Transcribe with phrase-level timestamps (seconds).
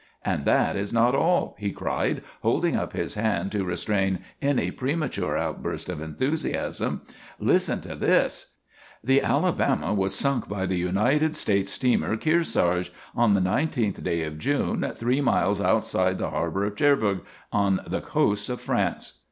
[0.25, 5.37] "And that is not all," he cried, holding up his hand to restrain any premature
[5.37, 7.01] outburst of enthusiasm.
[7.37, 8.47] "Listen to this!
[9.03, 14.39] 'The "Alabama" was sunk by the United States steamer "Kearsarge" on the nineteenth day of
[14.39, 17.21] June, three miles outside the harbor of Cherbourg,
[17.53, 19.19] on the coast of France.'"